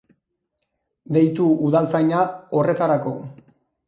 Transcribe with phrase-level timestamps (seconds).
[1.17, 2.23] Deitu udaltzaina,
[2.63, 3.13] horretarako.